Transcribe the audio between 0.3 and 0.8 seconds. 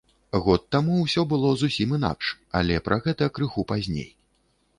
Год